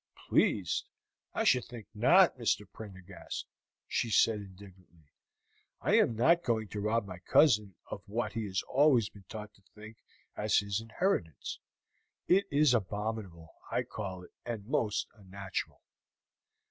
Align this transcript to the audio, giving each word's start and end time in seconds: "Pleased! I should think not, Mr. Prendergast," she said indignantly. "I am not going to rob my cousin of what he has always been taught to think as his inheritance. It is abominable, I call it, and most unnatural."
"Pleased! 0.27 0.87
I 1.35 1.43
should 1.43 1.65
think 1.65 1.85
not, 1.93 2.35
Mr. 2.35 2.65
Prendergast," 2.67 3.45
she 3.87 4.09
said 4.09 4.39
indignantly. 4.41 5.11
"I 5.79 5.93
am 5.99 6.15
not 6.15 6.41
going 6.41 6.69
to 6.69 6.81
rob 6.81 7.05
my 7.05 7.19
cousin 7.19 7.75
of 7.91 8.01
what 8.07 8.33
he 8.33 8.45
has 8.45 8.63
always 8.63 9.09
been 9.09 9.25
taught 9.29 9.53
to 9.53 9.61
think 9.75 9.97
as 10.35 10.57
his 10.57 10.81
inheritance. 10.81 11.59
It 12.27 12.45
is 12.49 12.73
abominable, 12.73 13.49
I 13.69 13.83
call 13.83 14.23
it, 14.23 14.31
and 14.43 14.65
most 14.65 15.05
unnatural." 15.13 15.83